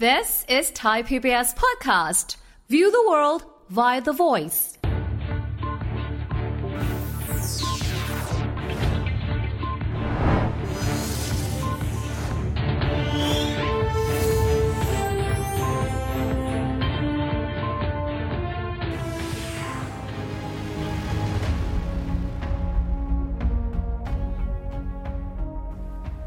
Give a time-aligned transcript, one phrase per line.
[0.00, 2.34] This is Thai PBS Podcast.
[2.68, 4.76] View the world via the voice.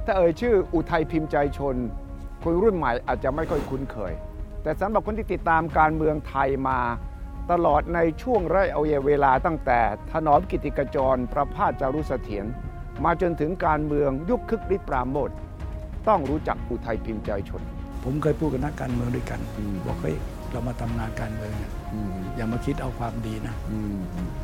[0.05, 1.78] ถ้าเอ่ยชื่ออุทัยพิมพ์ใจชน
[2.44, 4.14] คนรุ่นใหม่อาจจะไม่ค่อยคุ้นเคย
[4.64, 6.80] แต่สำหรับคนที่ติดตามการเมืองไทยมา
[7.52, 8.64] ตลอดในช่วงระ
[8.94, 9.80] ยะเวลาตั้งแต่
[10.11, 12.46] ถนอมกิติกจร ประพาสจารุเสถียร
[13.04, 15.30] มาจนถึงการเมืองยุคคึกฤทธิ์ปราโมท
[16.08, 17.61] ต้องรู้จักอุทัยพิมพ์ใจชน
[18.04, 20.16] ผมเคยพูดกับนักการเมืองด้วยกันอืมบอกเฮ้ย
[20.52, 21.72] เรามาทำงานการเมืองเนี่ย
[22.37, 23.97] อย่ามาคิดเอาความดีนะอืม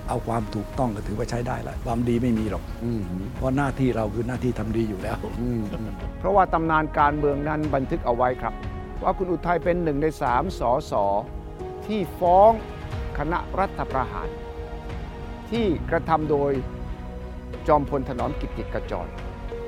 [0.09, 3.01] เอาความถูกต้องก็ถือว่าใช้ได้แล้วความดีไม่มีหรอกอืม
[3.35, 5.61] เพราะหน้าที่เราคือหน้าที่ทำดีอยู่แล้วอืม
[6.19, 8.53] เพราะว่าตำนานการเมืองนั้นบันทึกเอาไว้ครับ
[9.03, 11.05] ว่าคุณอุทัยเป็นหนึ่งในสามสอสอ
[11.85, 12.51] ที่ฟ้อง
[13.17, 14.27] คณะรัฐประหาร
[15.51, 16.51] ที่กระทำโดย
[17.67, 19.07] จอมพลถนอมกิติกจร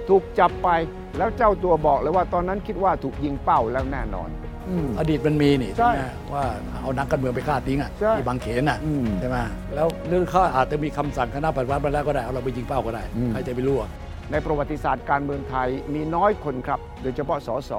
[0.08, 0.70] ถูกจับไป
[1.18, 4.30] แล้วเจ้าตัวบอกเลยว่าตอนนั้นคิดว่าถูกยิงเป้าแล้วแน่นอน
[4.70, 6.44] อืมอดีตมันมีนี่ใช่ใช่ไหมว่า
[6.82, 9.38] เอานักการเมืองไปฆ่าทิ้งอะใช่ที่บางเขนอะอืมใช่ไหม
[9.76, 13.90] แล้วหรือเขาอาจจะมีคำสั่งคณะปฏิวัติมาแล้วก็ได้เอาเราไปยิงเป้าก็ได้อืมใครจะไปรู้อะ
[14.32, 17.72] ในประวัติศาสตร์การเมืองไทยมีน้อยคนครับ โดยเฉพาะสส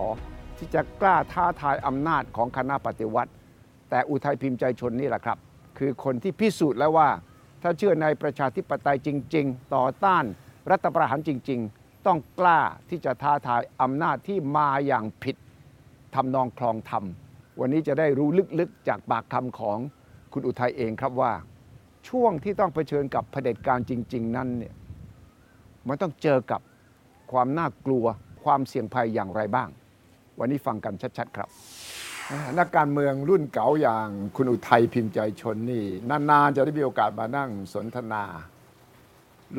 [0.59, 3.31] ที่จะกล้าท้าทายอำนาจของคณะปฏิวัติ
[3.91, 5.39] แต่อุทัยพิมพ์ใจชนนี่แหละครับ
[5.79, 7.09] คือคนที่พิสูจน์แล้วว่า
[7.63, 10.25] ถ้าเชื่อในประชาธิปไตยจริง ๆ ต่อต้าน
[10.71, 15.37] รัฐประหารจริง ๆ ต้องกล้าที่จะท้าทายอำนาจที่มาอย่างผิด
[16.17, 17.05] ทำนองคลองธรรม
[17.61, 18.29] วันนี้จะได้รู้
[18.59, 19.79] ลึกๆ จากปากคำของ
[20.33, 21.33] คุณอุทัยเองครับว่า
[22.09, 24.75] ช่วงที่ต้องเผชิญกับเผด็จการจริง ๆ นั้นเนี่ย
[25.89, 26.61] มันต้องเจอกับ
[27.33, 28.05] ความน่ากลัว
[28.45, 29.69] ความเสี่ยงภัยอย่างไรบ้าง
[30.39, 31.49] วันนี้ฟังกันชัด ๆ ครับ
[32.59, 38.23] นักการเมืองรุ่นเก๋าอย่างคุณอุทัยพิมพ์ใจชนนี่ นาน ๆ จะได้มีโอกาสมานั่งสนทนา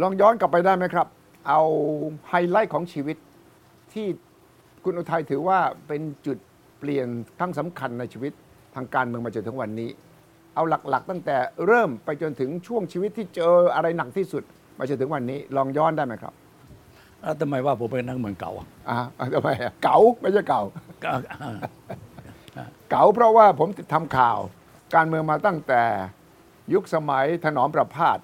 [0.01, 1.07] ลองย้อนกลับไปได้ไหมครับ
[1.47, 1.61] เอา
[2.29, 3.17] ไฮไลท์ของชีวิต
[3.93, 4.07] ที่
[4.83, 6.37] คุณอุทัยถือว่าเป็นจุด
[6.79, 7.07] เปลี่ยน
[7.39, 8.33] ครั้งสำคัญในชีวิต
[8.75, 9.89] ทางการเมืองมาจนถึงวันนี้
[10.55, 14.43] เอาหลักๆ ตั้งแต่เริ่มไปจนถึงช่วงชีวิตที่เจออะไรหนักที่สุด
[14.77, 16.33] มาจนถึงวันนี้ลองย้อนได้ไหมครับ
[17.21, 20.61] แล้วทำไมว่าผมเป็นนักเมืองเก่าอะอ่าอ่าทำไมอะเก๋าไม่ใช่เก่า
[21.03, 21.11] ก็
[22.89, 24.39] เก๋าเพราะว่าผมทำข่าว
[24.95, 25.83] การเมืองมาตั้งแต่
[26.73, 28.19] ยุคสมัยถนอมประพาส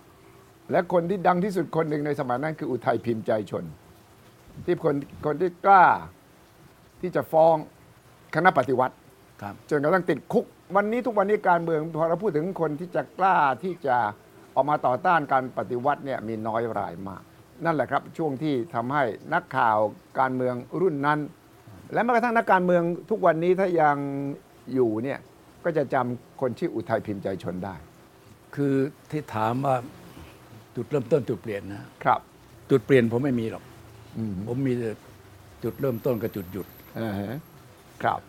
[0.72, 3.66] และคนที่ดังที่สุดคนหนึ่งในสมัยนั้นคืออุทัยพิมพ์ใจชน
[4.66, 5.86] ที่คนคนที่กล้า
[7.02, 7.56] ที่จะฟ้อง
[8.36, 8.96] คณะปฏิวัติ
[9.42, 10.46] ครับจนกระทั่งติดคุก
[10.76, 13.98] วันนี้ทุกวันนี้การเมืองพอเราพูดถึงคนที่จะกล้าที่จะ
[14.56, 17.24] ออกมาต่อต้านการปฏิวัติเนี่ยมีน้อยรายมาก
[17.66, 19.78] นั่นแหละครับช่วงที่ทำให้นักข่าว
[20.20, 21.20] การเมืองรุ่นนั้น
[21.94, 23.98] และแม้กระทั่งนักการเมืองทุกวันนี้ถ้ายัง
[24.74, 25.20] อยู่เนี่ย
[25.64, 27.76] ก็จะจำคนชื่ออุทัยพิมพ์ใจชนได้
[28.56, 28.76] คือ
[29.12, 29.76] ที่ถามว่า
[30.76, 32.20] จุดเริ่มต้นจุดเปลี่ยนนะครับ
[32.70, 33.64] จุดเปลี่ยนผมไม่มีหรอก
[34.18, 34.92] อืมผมมีแต่
[35.64, 36.68] จุดเริ่มต้นกับจุดหยุด
[37.00, 37.38] อ่าฮะ
[38.04, 38.20] ครับ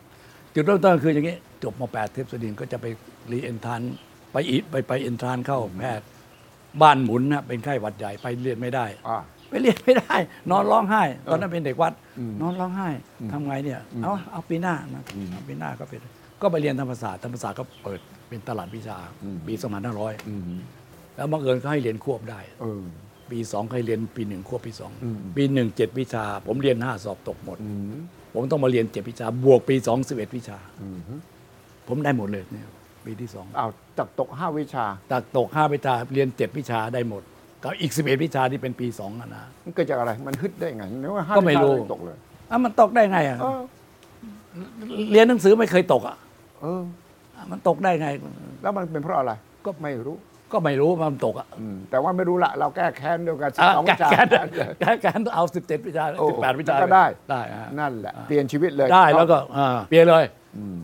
[0.54, 2.86] จุดเริ่มต้นคืออย่างนี้ จบมแปดเทพสดินก็จะไป
[3.32, 3.80] รีเอนทราน
[4.32, 6.06] ไปอีไปไปเอนทรานเข้าแพทย์
[6.82, 9.18] บ้านหมุนนะเป็นไข้หวัดใหญ่ไปเรียนไม่ได้ อ่า
[9.48, 10.16] ไปเรียนไม่ได้
[10.50, 12.88] นอนร้องไห้ ตอนนั้นเป็นเด็กวัดอืมนอนร้องไห้
[13.32, 15.02] ทำไงเนี่ย เอาเอาปีหน้านะ
[15.32, 16.00] เอาปีหน้าก็เป็น
[16.42, 18.98] ก็ไปเรียนธรรมศาสตร์ธรรมศาสตร์ก็เปิดเป็นตลาดวิชา
[19.46, 20.42] ปีสองพันห้าร้อยอืม
[21.16, 22.82] แล้วบังเอิญก็ให้เรียนควบได้ เออ
[23.30, 27.96] ปีสองเคยเรียนปีหนึ่งควบปีสองอืมปีหนึ่งเจ็ดวิชา ผมเรียนห้าสอบตกหมด อืม
[28.34, 30.98] ผมต้องมาเรียนเจ็ดวิชา บวกปีสองสิบเอ็ดวิชาอืม
[31.88, 32.66] ผมได้หมดเลยเนี่ย
[33.04, 33.68] ปีที่สองเอา
[33.98, 37.22] จับตกห้าวิชาจากตกห้าวิชาเรียนเจ็ดวิชาได้หมด
[37.62, 42.16] กับอีกสิบเอ็ดวิชาที่เป็นปีสองอะนะ มันเกิดจากอะไร มันฮึดได้ไงนึกว่าห้าก็ไม่วิชารู้เลยตกเลย
[42.50, 43.60] อะมันตกได้ไงอะเออ
[45.12, 46.16] เรียนหนังสือไม่เคยตกอะ
[46.60, 46.82] เออ
[47.36, 48.08] อะมันตกได้ไง
[48.62, 49.32] แล้วมันเป็นเพราะอะไร
[49.64, 50.16] ก็ไม่รู้
[50.54, 60.24] ก็ไม่รู้ว่ามันตกอะอืมแต่ว่าไม่รู้ละเราแก้แค้นด้วยกันอะสองแกวิชาแกนแกนแกนเอาสิบเจ็ดวิชาโอ้สิบแปดวิชาก็ได้ได้อะนั่นแหละเปลี่ยนชีวิตเลยได้แล้วก็อ่าเปลี่ยนเลย
[60.58, 60.80] อืม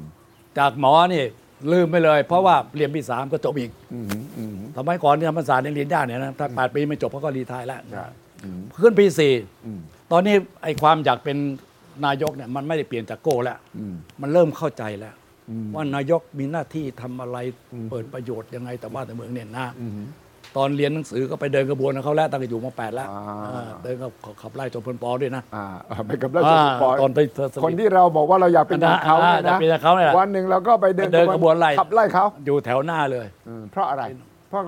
[0.58, 1.24] จากหมอนี่
[1.72, 4.06] ลืมไปเลย เพราะว่าเรียนปีสามก็จบอีกอืม
[4.36, 8.06] อืมสมัยก่อนที่ธรรมศาสตร์เนี่ยเรียนยากเนี่ยนะถ้าแปดปีไม่จบเขาก็รีไทายแล้วใช่
[8.44, 9.32] อืมขึ้นปีสี่
[9.64, 9.80] อืม
[10.12, 11.36] ตอนนี้ไอ้ความอยากเป็น
[12.06, 15.19] นายกเนี่ยมันไม่ได้เปลี่ยนจากโก้แล้วอืมมันเริ่มเข้าใจแล้วอืม
[15.74, 17.38] ว่านายกมีหน้าที่ทำอะไร
[17.90, 19.92] เปิดประโยชน์ยังไงแต่ว่าแต่เมืองเนี่ยนะอืม
[20.56, 24.10] ตอนเรียนหนังสือก็ไปเดินกระบวนกับเขาแล้วตั้งแต่อยู่มแปดแล้วอ่าเออเดินกับ
[24.42, 25.66] ขับไล่จนพลปอด้วยนะอ่า
[26.06, 34.02] ไปกับราชบุตรปล่อยตอนไปเธอสนิทคนที่เราบอกว่าเราอยากเป็นอย่างเขาเนี่ยอ่าอยากเป็นอย่างเขาเนี่ยวันหนึ่งเราก็ไปเดินเดินกระบวนไล่ขับไล่เขาอยู่แถวหน้าเลยอืมเพราะอะไร
[34.48, 34.62] เพราะ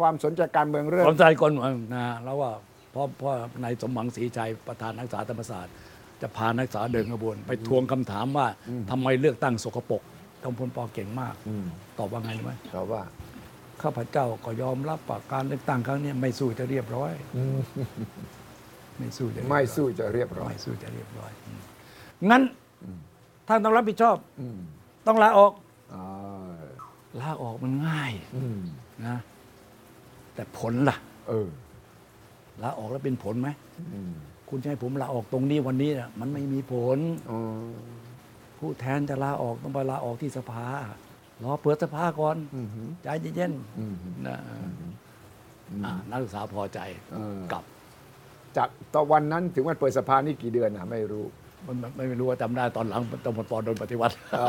[0.00, 2.52] ความสนใจการเมืองเรื่องผมใจคนเมืองนะแล้วว่า
[2.92, 3.32] เพราะเพราะ
[3.62, 5.72] นายสมหวังศรีชัยประธานนักศึกษาธรรมศาสตร์
[6.22, 8.46] จะพานักศึกษาเดินขบวน ไปทวงคำถามว่า
[8.90, 10.02] ทำไมเลือกตั้งสกปรก
[10.44, 11.66] กำพลปอเก่งมากอืม
[11.98, 13.02] ตอบว่าไงรู้ไหมตอบว่า
[13.82, 17.12] ข้าพเจ้าก็ยอมรับว่าการเลือกตั้งครั้งนี้ไม่สู้จะเรียบร้อย
[18.98, 21.60] ไม่สู้จะเรียบร้อยไม่สู้จะเรียบร้อย ไม่สู้จะเรียบร้อยอืม
[22.30, 22.42] งั้น
[23.48, 24.58] ท่านต้องรับผิดชอบ อืม
[25.06, 25.52] ต้องลาออก
[25.94, 26.56] อ่า
[27.20, 28.60] ลาออกมันง่ายอืม
[29.06, 29.16] นะ
[30.34, 30.96] แต่ผลล่ะ
[31.28, 31.48] เออ
[32.62, 33.48] ลาออกแล้วเป็นผลไหม
[33.94, 34.14] อืม
[34.54, 36.98] คุณจะให้ผมลาออกตรงนี้วันนี้น่ะมันไม่มีผล
[37.30, 37.38] อ๋อ
[38.58, 40.66] ผู้แทนจะลาออกต้องไปลาออกที่สภา
[41.42, 44.38] รอเปิดสภาก่อนอืมฮึใจเย็นอืมๆนะ
[45.84, 46.78] อ่านักศึกษาพอใจ
[47.12, 47.64] เออกลับ
[48.56, 51.24] จากตอนวันนั้นถึงวันเปิดสภานี่กี่เดือนอะไม่รู้
[51.66, 54.48] มันไม่ไม่รู้ว่าจำได้ตอนหลังตำรวจปอโดนปฏิวัติ อ๋อ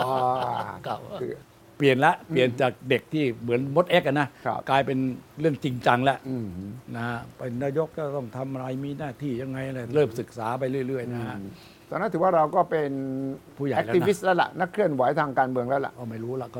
[0.86, 1.32] เก่าคือ
[1.78, 4.98] เปลี่ยนละเปลี่ยนจากเด็กที่เหมือนมดเอ็กซ์อะนะ ครับกลายเป็น
[5.40, 6.66] เรื่องจริงจังแล้วอืมฮึ
[6.96, 11.38] นะฮะเป็นนายกก็ต้องทำอะไรมีหน้าที่ยังไงอะไรเริ่มศึกษาไปเรื่อย ๆ นะฮะ
[11.90, 12.92] ตอนนั้นถือว่าเราก็เป็น
[13.58, 16.60] ผู้ใหญ่แล้ควนะทิวิสต์แล้วล่ะนักเคลื่อนไหวทางการเมืองแล้วล่ะ ก็ไม่รู้ละก็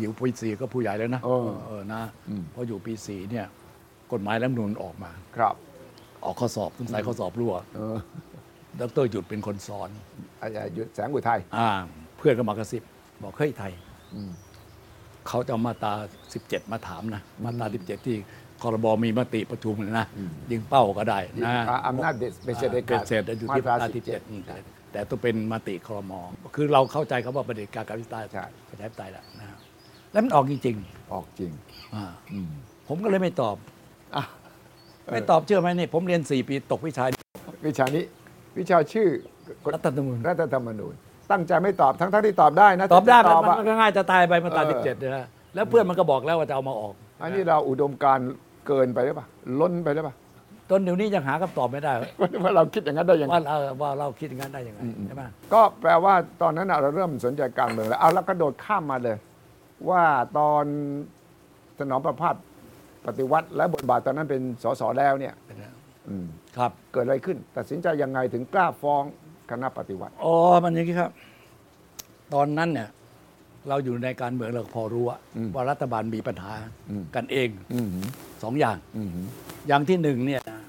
[0.00, 3.46] อยู่ปีสี่ก็ผู้ใหญ่แล้วนะเออ เออนะอืมเพราะอยู่ปีสี่เนี่ย
[4.12, 5.54] กฎหมายรัฐธรรมนูญออกมา ครับ
[6.24, 7.96] ออกข้อสอบสงสัยข้อสอบรั่วเออ
[8.80, 9.90] ดรหยุดเป็นคนสอน
[10.40, 11.68] อาจารย์ยุทธแสงอุทัยอ่า
[12.18, 12.82] เพื่อนก็มากระซิบ
[13.22, 13.87] บอกเฮ้ยไทยอืม
[15.28, 15.92] เขาจะเอามาตรา
[16.32, 18.16] 17 มาถามนะมาตรา17 ที่
[18.62, 20.06] คอรบมีมติประชุมเลยนะ
[20.50, 24.56] ยิงเป้าก็ได้นะอ่าอำนาจเด็ดเป็นเสด็จเด็ดเสร็จอยู่ที่มาตราสิบเจ็ด17อืมแต่
[24.92, 26.20] แต่ต้องเป็นมติคอรมอ
[26.54, 29.46] คือเราเข้าใจคำว่าประเด็จการการพิจารใช่ประชาธิปไตยแล้วนะ
[30.12, 30.76] แล้วมันออกจริง
[31.12, 32.50] ออกจริงๆอ่าอืม
[32.88, 33.56] ผมก็เลยไม่ตอบ
[34.16, 34.24] อะ
[35.12, 37.04] ไม่ตอบเชื่อไหมนี่ผมเรียน 4 ปีตกวิชา
[37.66, 38.04] วิชานี้
[38.58, 39.08] วิชาชื่อ
[39.72, 40.94] รัฐธรรมนูญรัฐธรรมนูญ
[41.30, 48.28] ตั้งใจไม่ตอบทั้งทั้งที่ตอบได้นะตอบได้ตอบมันอะมันก็ง่ายจะตายไปมาตราเออ17นะฮะแล้วเพื่อนมันก็บอกแล้วว่าจะเอามาออก อันนี้เราอุดมการณ์
[48.66, 49.26] เกินไปหรือเปล่า
[49.60, 50.14] ล้นไปหรือเปล่า
[50.70, 51.92] จนเดี๋ยวนี้ยังหาคำตอบไม่ได้
[52.44, 55.22] ว่าเราคิดอย่างนั้นได้ยังไงว่าเราว่าเราคิดอย่างนั้นได้ยังไงใช่ไหม
[55.52, 59.16] ก็แปลว่าตอนนั้นน่ะเราเริ่มสนใจการเมืองแล้วเอาแล้วกระโดดข้ามมาเลย
[59.90, 60.02] ว่า
[60.38, 60.64] ตอน
[61.78, 62.34] สนองประพาส
[63.06, 65.34] ปฏิวัติ และบทบาทตอนนั้นเป็นสสแล้วเนี่ย
[66.08, 66.26] อืม
[66.56, 69.02] ครับเกิดอะไรขึ้น ตัดสินใจยังไงถึงกล้าฟ้อง
[69.50, 70.34] คณะปฏิวัติ อ๋อ
[70.64, 71.10] มันอย่างนี้ครับ
[72.34, 72.88] ตอนนั้นเนี่ย
[73.68, 76.52] เราอยู่ในการเมืองเราก็พอรู้อะอืมว่ารัฐบาลมีปัญหา
[76.90, 77.88] อืม กันเองอืม
[78.42, 79.10] สองอย่าง อืม
[79.68, 80.60] อย่างที่หนึ่งเนี่ยนะ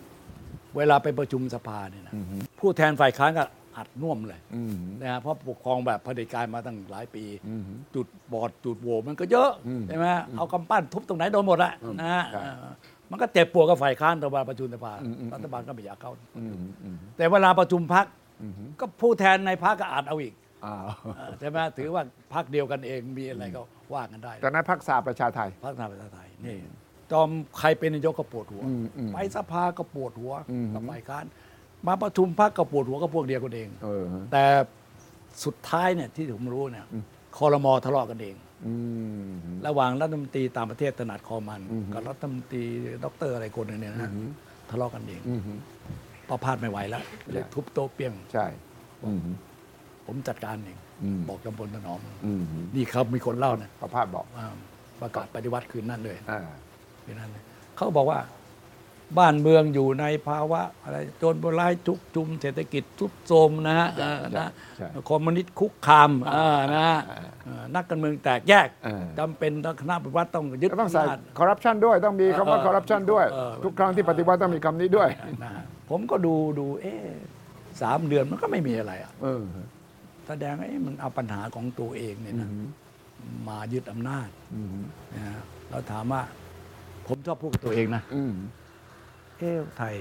[0.77, 2.25] เวลาไปประชุมสภาเนี่ยนะอืม
[2.59, 3.43] ผู้แทนฝ่ายค้านก็
[3.77, 7.63] อัดน่วมเลยอืม นะฮะเพราะปกครองแบบเผด็จการมาตั้งหลายปีอืม
[7.95, 10.05] จุดบอดจุดโหวมันก็เยอะอืมใช่ไหม
[10.37, 12.73] เอากำปั้นทุบตรงไหนโดนหมดอะอืมนะฮะใช่เออ
[13.11, 16.53] มันก็เจ็บปวดกับฝ่ายค้านตอนเวลาประชุมสภาอืมอืมรัฐบาลก็ไม่อยากเข้า อืม
[16.83, 18.18] อืมแต่เวลาประชุมพักอืม
[18.79, 20.33] ก็ผู้แทนในพักก็อาจเอาอีก
[20.65, 22.03] อ้าวเออใช่ไหมถือว่า
[22.33, 23.61] พักเดียวกันเองมีอะไรก็
[23.93, 26.57] ว่ากันได้ตอนนั้นพรรคสาประชาไทยพักนาประชาไทยนี่
[27.11, 27.29] จอมพล
[27.59, 31.25] ใครเป็นนายกก็ปวดหัวอืมอืมไปสภาก็ปวดหัวอืมกับฝ่ายค้าน
[31.87, 34.43] มาประชุมพักก็ปวดหัวก็พวกเดียวกันเองเออแต่
[35.45, 36.85] สุดท้ายเนี่ยที่ผมรู้เนี่ย
[37.37, 38.35] คอรมอทะเลาะกันเอง
[38.67, 38.73] อื
[39.23, 39.29] ม
[39.67, 42.63] ระหว่างรัฐมนตรีต่างประเทศถนัดคอมันตร์ อืมกับรัฐมนตรี
[43.05, 44.11] ด็อกเตอร์อะไรคนหนึ่งเนี่ยนะ
[44.69, 45.21] ทะเลาะกันเอง
[46.29, 48.45] อืมพอพลาดไม่ไหวแล้วเลยทุบโต๊ะเปี้ยง ใช่
[49.05, 49.19] อืม
[50.05, 52.43] ผมจัดการเองอืม บอกจอมพลถนอม อืม
[52.75, 54.45] นี่ครับมีคนเล่านะประพาสบอกว่า
[55.01, 56.41] ประกาศปฏิวัติคืนนั้นเลยอ่า
[57.03, 57.43] คืนนั้นเลย
[57.75, 58.19] เขาบอกว่า
[59.17, 66.99] บ้านเมืองอยู่ในภาวะอะไรโจรผู้ร้ายชุกชุมเศรษฐกิจทรุดโทรมนะฮะใช่เออนะใช่คอมมิวนิสต์คุกคามอ่านะฮะ
[67.45, 75.09] เออนักการเมืองแตกแยกเออจำเป็นคณะปฏิวัติต้องยึดก็ต้องใส่อำนาจคอร์รัปชันด้วยต้องมีคำว่าเออคอร์รัปชันด้วยเออทุกครั้งที่ปฏิวัติต้องมีคำนี้ด้วย
[75.43, 77.05] นะฮะผมก็ดูดูเอ๊ะ
[77.81, 79.43] สามเดือนมันก็ไม่มีอะไรอะเออ
[80.27, 82.49] แสดงว่าเอ๊ะมันเอาปัญหาของตัวเองเนี่ยนะ
[83.47, 84.67] มายึดอำนาจอืม
[85.15, 86.21] นะฮะแล้วถามว่า
[87.07, 88.33] ผมชอบพูดกับตัวเองนะอืม
[89.39, 89.95] เอ๊ะไทย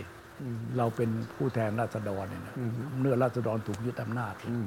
[0.78, 2.54] เราเป็นผู้แทนราษฎรเนี่ยนะ
[3.00, 4.64] เมื่อราษฎรถูกยึดอำนาจอืม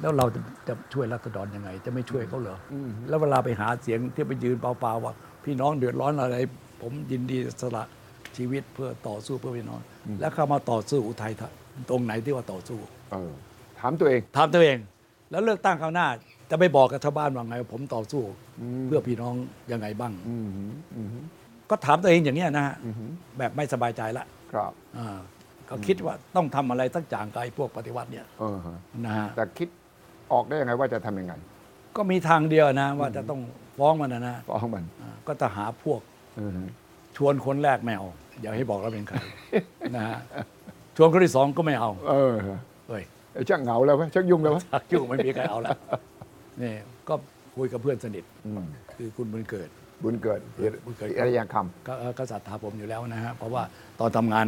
[0.00, 5.12] แล้วเราจะจะช่วยราษฎรยังไง จะไม่ช่วยเขาเหรออมแล้วเวลาไปหาเสียงที่ไปยืนเปล่าๆว่า
[5.44, 6.36] พี่น้องเดือดร้อนอะไร
[6.82, 7.84] ผมยินดีสละ
[8.36, 9.80] ชีวิตเพื่อต่อสู้เพื่อพี่น้อง
[10.20, 11.48] แล้วเข้ามาต่อสู้อุทัยทะ
[11.90, 12.78] ตรงไหนที่ว่าต่อสู้
[13.12, 13.32] เออ
[13.80, 14.78] ถามตัวเองถามตัวเอง
[15.30, 16.06] แล้วเลือกตั้งคราวหน้า
[16.50, 18.22] จะไปบอกกับชาวบ้านว่าไงว่าผมต่อสู้
[18.86, 19.34] เพื่อพี่น้อง
[19.72, 20.48] ยังไงบ้างอืม
[20.96, 21.08] อืม
[21.70, 22.74] ก็ถามตัวเองอย่างเนี้ยนะฮะ
[23.38, 25.18] แบบไม่สบายใจละครับอ่า
[25.68, 29.68] ก็คิดว่าต้องทำอะไรสักอย่างกับไอ้พวกปฏิวัติเนี่ยเออฮะนะฮะแต่คิด
[30.32, 31.32] ออกได้ยังไงว่าจะทำยังไง
[31.96, 33.40] ก็มีทางเดียวนะว่าจะต้อง
[33.78, 36.00] ฟ้องมันนะนะฟ้องมันอ่าก็จะหาพวก
[36.36, 36.70] เออฮะ
[37.16, 38.08] ชวนคนแรกไม่เอา
[38.40, 39.16] อย่าให้บอกเราเป็นใคร
[39.96, 40.18] นะฮะ
[40.96, 43.02] ชวนคนที่สองก็ไม่เอาเออฮะเอ้ย
[43.34, 45.76] ไอ้ชักเหงาแล้ววะชักยุ่งแล้ววะชักยุ่งไม่มีใครเอาแล้ว
[46.62, 46.72] นี่
[47.08, 47.14] ก็
[47.56, 48.64] คุยกับเพื่อนสนิท อืม
[48.96, 49.68] คือคุณบุญเกิด
[50.02, 50.40] บุญเกิด
[50.84, 53.62] บุญเกิด อารยคก็เอ่อก็ศรัทธาผมอยู่แล้วนะฮะเพราะว่า
[54.00, 54.46] ตอนทำงาน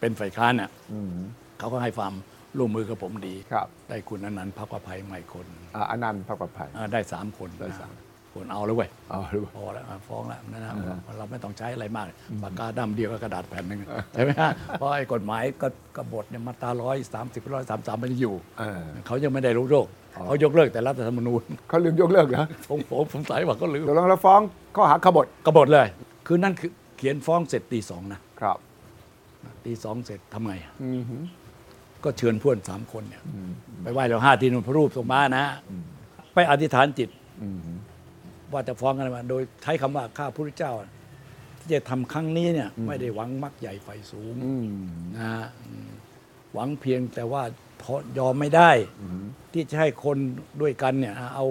[0.00, 1.12] เป็นฝ่ายค้านเนี่ยำอืม
[1.58, 2.12] เขาก็ให้ความ
[2.58, 7.92] ร่วมมือกับผมดี ครับได้คุณอนันต์พักประภัยใหม่คนอ่าอนันต์พักประภัย อ่าได้สามคนได้สาม
[8.34, 12.06] คนเอาแล้วเว้ย เอาหรือเปล่า พอแล้วอะฟ้องแล้วนะนะอ่าเราไม่ต้องใช้อะไรมาก
[12.42, 13.80] ปากกาดำเดียวกับกระดาษแผ่นหนึ่ง
[14.14, 19.86] ใช่ไหมฮะเพราะไอ้กฎหมายก็กบฏเนี่ยมาตราร้อยสามสิบร้อยสามสามมันอยู่ เออ เขายังไม่ได้รู้โรค
[20.24, 24.40] เขายกเลิกแต่รัฐธรรมนูญเขาลืมยกเลิกเหรอผมผมผมสายว่าเขาลืมตกลงเราฟ้อง
[24.76, 25.86] ข้อหาขบฏกบฏเลย
[26.26, 28.58] คือนั่นคือเขียนฟ้องเสร็จตีสองนะครับ
[29.64, 31.16] ตีสองเสร็จทำไงอะอืมฮึ
[32.04, 33.22] ก็เชิญเพื่อนสามคนเนี่ย
[33.82, 35.44] ไปไหว้เราห้าที่นุ่นพระรูปทรงม้านะ
[36.34, 37.08] ไปอธิษฐานจิต
[37.42, 37.72] อืมฮึ
[38.52, 40.72] ว่าจะฟ้องกันมา โดยใช้คำว่าข้าพระเจ้า
[41.58, 44.68] ที่จะทำครั้งนี้เนี่ย ไม่ได้หวังมักใหญ่ไฟสูงอืม
[45.16, 45.90] นะฮะอืม
[46.56, 47.42] หวังเพียงแต่ว่า
[47.82, 48.70] พอยอมไม่ได้
[49.52, 50.16] ที่จะให้คน
[50.60, 51.46] ด้วยกันเนี่ยเอา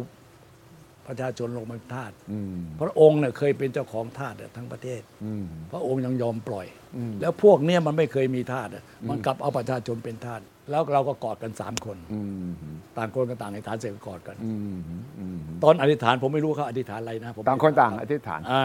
[1.07, 18.63] ประชาชนลงมาเป็นทาสอืมพระองค์เนี่ยเคยเป็นเจ้าของทาสเนี่ยทั้งประเทศอืมพระองค์ยังยอมปล่อยอืมแล้วพวกเนี้ยมันไม่เคยมีทาสอะมันกลับเอาประชาชนเป็นทาสแล้วเราก็กอดกันสามคนอืมฮึต่างคนก็ต่างอธิษฐานเสร็จก็กอดกันอืมฮึอืมฮึตอนอธิษฐานผมไม่รู้เขาอธิษฐานอะไรนะผมต่างคนต่างอธิษฐานอ่า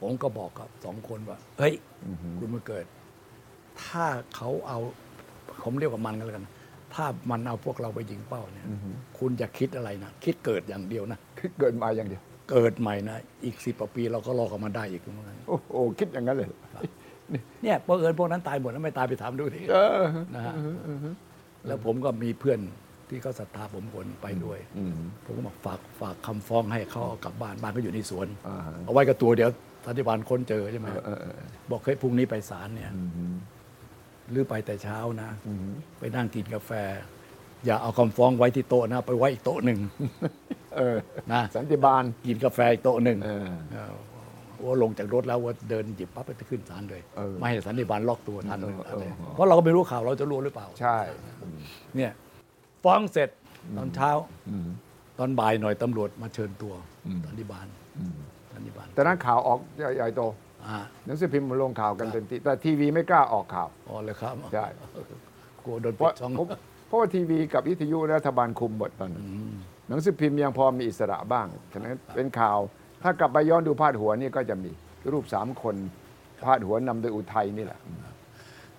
[0.00, 1.74] ผมก็บอกกับสองคนว่าเฮ้ย
[2.38, 2.84] คุณมาเกิด
[3.84, 4.78] ถ้าเขาเอา
[5.64, 6.46] ผมเรียกว่ามันกันแล้วกัน
[6.94, 8.66] ถ้ามันเอาพวกเราไปยิงเป้าเนี่ย
[9.18, 16.48] คุณจะคิดอะไรนะ คิดเกิดอย่างเดียวนะคือเกิดมาอย่างเดียว เกิดใหม่นะ อีกสิบปีเราก็รอกันมาได้อีกเหมือนกันโอ้โหคิดอย่างนั้นเลย
[17.62, 20.02] เนี่ยพอเอิญพวกนั้นตายหมดแล้วไม่ตายไปถามดูทีเออ
[20.34, 20.54] นะฮะ
[21.66, 22.58] แล้วผมก็มีเพื่อน
[23.08, 29.50] ที่เขาศรัทธาผมคนไปด้วยอืมผมก็บอกฝากฝากคำฟ้องให้เขาเอากลับบ้านบ้านเขาอยู่ในสวนอ่าฮะเอาไว้กับตัวเดี๋ยว
[29.86, 33.24] สันติบาลค้นเจอใช่ไหมเออเออเออบอกเฮ้ยพรุ่งนี้ไปศาลเนี่ยอืมฮึ
[34.30, 36.72] หรือไปแต่เช้านะอืมฮึไปนั่งกินกาแฟ
[37.66, 39.78] อย่าเอาคำฟ้องไว้ที่โต๊ะนะ ไปไว้อีกโต๊ะหนึ่ง
[40.76, 40.96] เออ
[41.32, 43.92] นะสันติบาลกินกาแฟอีกโต๊ะหนึ่งเออเออ
[44.66, 50.96] ว่าลงจากรถแล้วว่าเดินหยิบปั๊บไปขึ้นศาลเลยเออไม่ให้สันติบาลล็อกตัวทันเออเอออะไรเออเพราะเราก็ไม่รู้ข่าวเราจะรู้หรือเปล่า ใช่
[51.96, 52.12] เนี่ย
[52.84, 53.28] ฟ้องเสร็จ
[53.76, 54.10] ตอนเช้า
[54.48, 54.66] อืม
[55.18, 56.74] ตอนบ่ายหน่อยตำรวจมาเชิญตัว
[57.06, 57.66] อืมสันติบาล
[57.98, 58.16] อืม
[58.52, 59.58] สันติบาลแต่นั้นข่าวออก
[59.96, 60.32] ใหญ่โตอ่า
[61.06, 64.66] หนังสือพิมพ์มาลงข่าวกันเต็มที่แต่ทีวีไม่กล้าออกข่าวอ๋อเลยครับใช่
[65.64, 66.46] กลัวโดนเพปิราะดช่องเพราะ
[66.86, 69.24] เพราะว่าทีวีกับวิทยุรัฐบาลคุมหมดตอนนั้น
[69.88, 72.58] หนังสือพิมพ์ยังพอมีอิสระบ้างฉะนั้นเป็นข่าว
[73.02, 74.70] ถ้ากลับไปย้อนดูพาดหัวนี่ก็จะมี
[75.12, 75.76] รูปสามคน
[76.44, 77.80] พาดหัวนำโดยอุทัยนี่แหละ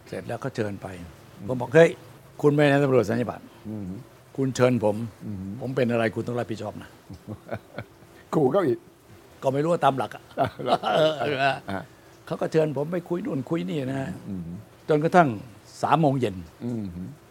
[0.08, 0.88] เสร็จแล้วก็เชิญไป
[1.48, 1.90] ผมบอกเฮ้ย
[2.42, 3.88] คุณไม่ใช่ตำรวจสันติบาลอืม
[4.38, 4.96] คุณเชิญผม
[5.62, 6.90] ผมเป็นอะไรคุณต้องรับผิดชอบนะ
[8.34, 8.80] ขู่เขาอีก
[9.44, 10.24] ก็ไม่รู้ว่าตามหลักอะ
[10.98, 11.56] เออเออ
[12.26, 14.10] เขาก็เชิญผมไปคุยนู่นคุยนี่นะฮะ
[14.90, 15.28] จนกระทั่ง
[15.82, 16.36] สามโมงเย็น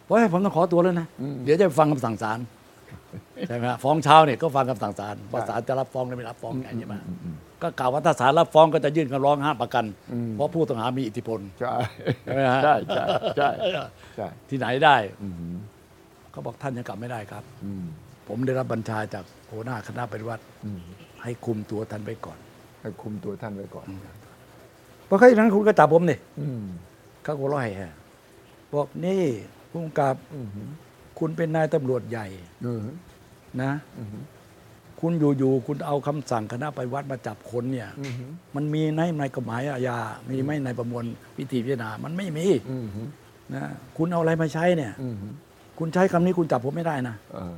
[0.03, 1.07] เพราะให้ผมต้องขอตัวแล้วนะ
[1.43, 2.39] เดี๋ยวจะไปฟังคำสั่งศาล
[3.47, 6.95] ใช่ไหมฮะฟ้องเช้าเนี่ยก็ฟังคำสั่งศาลว่าศาลจะรับฟ้องหรือไม่รับฟ้องไงใช่ไหม
[7.61, 9.85] ก็กล่าวว่าถ้าศาลรับฟ้องก็จะยื่นคำร้องห้ามประกัน
[10.33, 11.73] เพราะผู้ต้องหามีอิทธิพลใช่
[12.23, 13.05] ใช่ไหมฮะใช่ใช่
[13.37, 13.49] ใช่
[14.15, 15.27] ใช่ที่ไหนได้อื
[16.31, 17.71] เขาบอกท่านยังกลับไม่ได้ครับอื
[18.27, 20.43] ผมได้รับบัญชาจากหัวหน้าคณะปฏิวัติ
[21.23, 22.37] ให้คุมตัวท่านไปก่อน
[22.81, 23.87] ให้คุมตัวท่านไว้ก่อน
[25.05, 26.63] เพราะแค่อย่างนั้นคุณก็จับผมนี่อืม
[27.23, 27.93] เขาก็ร้อยฮะ
[28.73, 29.23] บอกนี่
[29.69, 30.47] ผู้กำกับอืม
[31.19, 32.27] คุณเป็นนายตำรวจใหญ่
[32.63, 32.83] เออ
[33.61, 34.09] นะ อืม
[35.01, 38.13] คุณอยู่ๆคุณเอาคำสั่งคณะปฏิวัติมาจับคนเนี่ย อืม
[38.55, 39.97] มันมีในในกฎหมายอาญา
[40.29, 41.03] มีไหมในประมวล
[41.37, 42.87] วิธีพิจารณา มันไม่มีอืม
[43.53, 43.63] นะ
[43.97, 45.15] คุณเอาอะไรมาใช้เนี่ย อืม
[45.79, 47.55] คุณใช้คำนี้คุณจับผมไม่ได้นะ เออ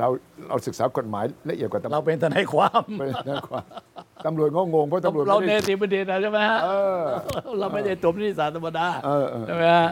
[0.00, 0.08] เรา
[0.48, 3.62] เราศึกษากฎหมายละเอียดกว่าตำรเราวจเป็นทนายความไม่ได้กว่า
[4.26, 6.68] ตำรวจงงๆเพราะตำรวจเราไม่เนได้ติบัณฑิตนะใช่ไหมฮะเอ
[6.98, 7.00] อ
[7.58, 9.90] เราไม่ได้จบนิติศาสตร์ธรรมดาเออเออใช่ไหมฮะ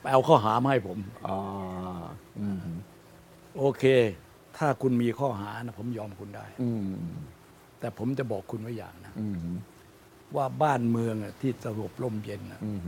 [0.00, 1.38] ไปเอาข้อหามาให้ผมอ่า
[2.38, 2.58] อืม
[3.58, 3.84] โอเค
[4.56, 6.84] ถ้าคุณมีข้อหานะผมยอมคุณได้อืม
[7.80, 9.38] แต่ผมจะบอกคุณไว้อย่างนะอืม
[10.36, 12.78] ว่าบ้านเมืองอะที่สงบร่มเย็นอะอืม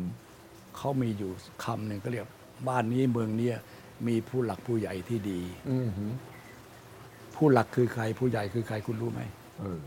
[0.77, 1.31] เขามีอยู่
[1.65, 2.27] คำหนึ่งก็เรียก
[2.69, 3.57] บ้านนี้เมืองเนี้ย
[4.07, 5.89] มีผู้หลักผู้ใหญ่ที่ดีอืม
[7.37, 9.21] ผู้หลักคือใคร ผู้ใหญ่คือใครคุณรู้ไหม
[9.61, 9.81] เออ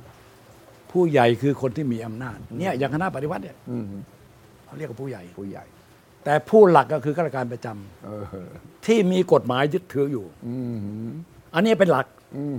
[0.91, 3.85] ผู้ใหญ่คือคนที่มีอำนาจ เนี่ยอย่างคณะปฏิวัติเนี่ยอืม
[4.65, 5.65] เขาเรียกว่าผู้ใหญ่ผู้ใหญ่
[6.25, 8.49] แต่ผู้หลักก็คือข้าราชการประจำเออ
[8.85, 10.55] ที่มีกฎหมายยึดถืออยู่อื
[11.07, 11.09] ม
[11.53, 12.05] อันนี้เป็นหลัก
[12.37, 12.57] อืม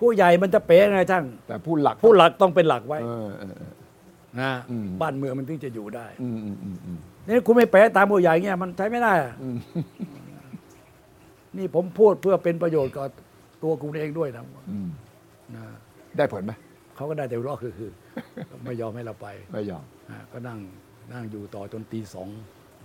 [0.00, 3.72] ผู้ใหญ่มันจะเป๊ะไงท่านแต่ผู้หลักผู้หลักต้องเป็นหลักไว้เออเออเออ
[4.40, 9.56] นะอืมบ้านเมืองมันถึงจะอยู่ได้อืมอืมอืมอืมนี่คุณไม่เป๊ะตามผู้ใหญ่เงี้ยมันใช้ไม่ได้อะอืม
[11.56, 13.08] นี่ผมพูดเพื่อเป็นประโยชน์กับ
[13.62, 14.88] ตัวคุณเองด้วยนะอืม
[15.54, 15.64] นะ
[16.16, 16.52] ได้ผลไหม
[16.96, 17.90] เขาก็ได้แต่หัวเราะคือคือ
[18.64, 20.58] ไม่ยอมให้เราไปไม่ยอมอ่าก็นั่ง
[21.12, 22.28] นั่งอยู่ต่อจนตีสอง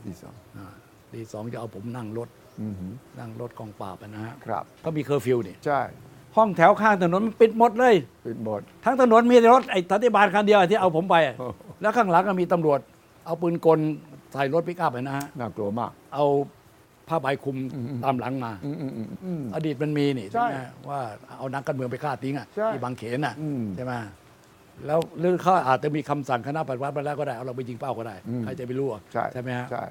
[0.05, 0.65] ที่สองอ่า
[1.13, 2.29] ตีสองจะเอาผมนั่งรถ
[2.61, 2.75] อืม
[3.19, 5.79] นั่งรถกองปราบอะนะฮะครับก็มีเคอร์ฟิวนี่ใช่
[6.35, 7.95] ห้องแถวข้างถนนมันปิดหมดเลย
[8.27, 11.47] ปิดหมดทั้งถนนมีแต่รถไอ้ทันติบาลคันเดียวที่เอาผมไปโอ้
[11.81, 12.79] แล้วข้างหลังก็มีตำรวจ
[13.25, 13.79] เอาปืนกล
[14.33, 16.25] ใส่รถปิกอัพไปนะฮะน่ากลัวมาก เอา
[17.07, 17.57] ผ้าใบคลุม
[18.03, 20.59] ตามหลังมาอืมอืมอืมอืมอดีตมันมีนี่ใช่ใช่ไหม
[20.89, 20.99] ว่า
[21.37, 23.93] เอานักการเมืองไปฆ่าทิ้งอะใช่ ที่บางเขนอะอืมใช่ไหม
[24.85, 29.01] แล้วหรือเขาอาจจะมีคำสั่งคณะปฏิวัติไปแล้วก็ได้เอาเราไปยิงเป้าก็ได้อืมใครจะไปรู้อะ
[29.33, 29.83] ใช่ไหมฮะ ใช่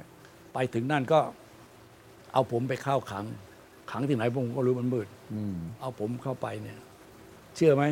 [0.54, 1.20] ไปถึงนั่นก็
[2.32, 3.25] เอาผมไปเข้าขัง
[3.90, 6.78] ขังที่ไหนผมก็รู้มันมืดอืมเอาผมเข้าไปเนี่ย
[7.56, 7.85] เชื่อไหม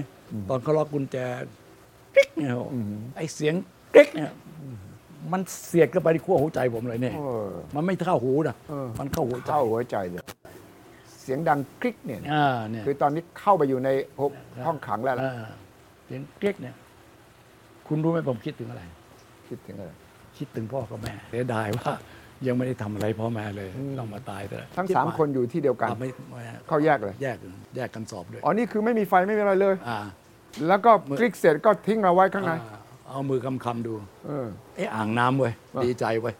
[0.48, 1.16] ตอนเขาล็อกกุญแจ
[2.14, 2.52] กริ๊กเนี่ย
[3.16, 3.54] ไอ้เสียง
[3.94, 4.30] กริ๊กเนี่ย
[5.32, 10.22] มันเสียดเข้าไปที่ขั้วหัวใจผมเลยเนี่ยเออ มันไม่เข้าหูนะเออ มันเข้าหัวใจเข้าหัวใจเลย
[11.22, 13.88] เสียงดังคลิกเนี่ย อ่าเนี่ยคือตอนนี้เข้าไปอยู่ใน
[14.66, 15.52] ห้องขังแล้วล่ะอ่า
[16.06, 16.74] เสียงกริ๊กเนี่ย
[17.86, 18.82] คุณรู้ไหมผมคิดถึงอะไร
[19.48, 19.92] คิดถึงอะไร
[20.38, 21.92] คิดถึงพ่อกับแม่เสียดายว่า
[22.46, 27.36] ยังไม่ได้ทำอะไรพ่อแม่เลยอืมต้องมาตายแต่ทั้งสามคนอยู่ที่เดียวกันอ่าไม่ไม่เข้าแยกเลย แยก
[27.76, 29.98] แยกกันสอบด้วยอ๋อ นี่คือไม่มีไฟไม่มีอะไรเลย อ่า
[30.68, 32.78] แล้วก็คลิกเสร็จก็ทิ้งเราไว้ข้างใน อ่า
[33.14, 33.92] เอามือคำคำๆดู
[34.26, 36.34] เออเอ้อ่างน้ำเว้ยอะดีใจเว้ย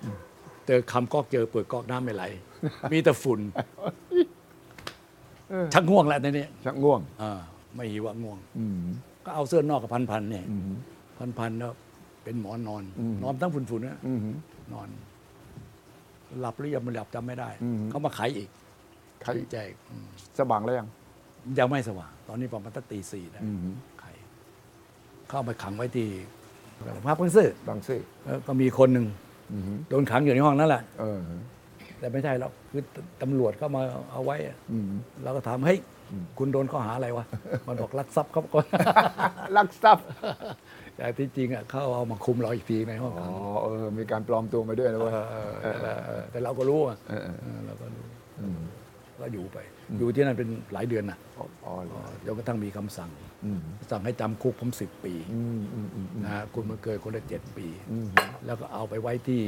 [0.67, 2.25] เจอคำก๊อกเจอเปิดก๊อกน้ำไม่ไหล
[2.93, 3.41] มีแต่ฝุ่น
[5.51, 7.41] เออ ชักง่วงแล้วในนี้ชักง่วง อ่า
[7.75, 8.79] ไม่หิวอะง่วง อืม
[9.25, 10.63] ก็เอาเสื้อนอกกับพันพันๆเนี่ยอืม
[11.19, 11.73] พันพันๆแล้ว
[12.25, 14.19] เป็นหมอนนอนอืมนอนทั้งฝุ่นๆนะอืม
[14.73, 14.89] นอน
[16.41, 18.49] หลับหรือยังไม่หลับจำไม่ได้อืมเขามาไขอีก
[19.23, 20.07] ใครชี้แจงอืม
[20.39, 20.89] สว่างแล้วยัง
[21.59, 23.59] ยังไม่สว่าง ตอนนี้ประมาณตั้งตีสี่นะอืม
[24.01, 24.05] ไข
[25.29, 26.09] เข้าไปขังไว้ที่
[27.07, 29.07] ภาพเพิ่งซื้อบางซื่อแล้วก็มีคนหนึ่ง
[29.53, 31.21] อืมโดนขังอยู่ในห้องนั่นแหละ เออ
[31.99, 32.83] แต่ไม่ใช่หรอกคือ
[33.23, 34.89] ตำรวจเข้ามาเอาไว้อะอืม
[35.23, 35.79] เราก็ถามเฮ้ย
[36.39, 37.25] คุณโดนข้อหาอะไรวะ
[37.67, 38.65] มันบอกลักทรัพย์ครับก่อน
[39.57, 40.05] ลักทรัพย์
[40.97, 48.05] แต่ที่จริงอะเขาเอามาคุมเราอีกทีในห้องอ๋ขัองเออมีการปลอมตัวมาด้วยนะเอเว้ยอเออเออเออเออแต่เราก็รู้อะเออเออ เออเราก็รู้
[48.41, 48.59] อืม
[49.21, 49.59] ก็อยู่ไป
[49.99, 53.11] อยู่ที่นั่นเป็นหลายเดือนนะอ๋ออ๋อเหรอจนกระทั่งมีคำสั่ง
[53.45, 58.07] อืมสั่งให้จำคุกผมสิบปีอืมอืมอืมอืมนะฮะคุณมาเกิดคนละเจ็ดปีอืม
[58.47, 59.43] แล้วก็เอาไปไว้ที่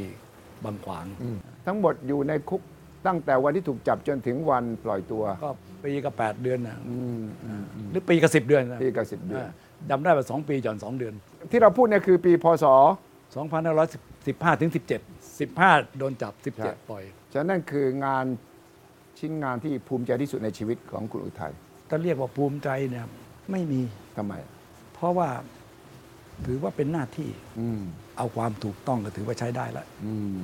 [0.65, 2.63] บางขวางอืมทั้งหมดอยู่ในคุก
[3.07, 5.51] ตั้งแต่วันที่ถูกจับจนถึงวันปล่อยตัว ก็
[5.85, 9.51] ปีกับแปดเดือนนะอืมอืมอืมหรือปีกับสิบเดือนนะปีกับ10เดือนา
[9.91, 11.15] จำได้ว่าสองปีจอนสองเดือน
[11.51, 12.65] ที่เราพูดเนี่ยคือปีพศ
[13.37, 17.03] 2515ถึง17 15 โดนจับใช่17 ปล่อย
[17.35, 18.27] ฉะนั้นคืองาน
[19.19, 21.53] ชิ้นงานที่ภูมิใจที่สุดในชีวิตของคุณอุทัย
[21.89, 23.05] ถ้าเรียกว่าภูมิใจเนี่ย
[23.51, 23.81] ไม่มี
[24.17, 24.35] ทำไม
[24.95, 25.29] เพราะว่า
[26.47, 27.81] ถือว่าเป็นหน้าที่อืม
[28.19, 30.37] เอาความถูกต้องก็ถือว่าใช้ได้แล้วอืม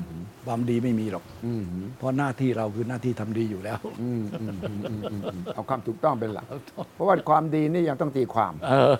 [0.47, 1.65] ความดีไม่มีหรอก อืม
[1.99, 6.47] เพราะหน้าที่เราคือหน้าที่ทำดีอยู่แล้ว อืมอืมอืมอืมอืมอืมเอาความถูกต้องเป็นหลัก
[6.95, 8.95] เพราะว่าความดีนี่ยังต้องตีความเออ